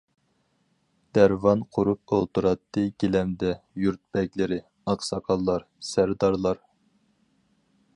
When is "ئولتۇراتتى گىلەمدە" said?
2.17-3.53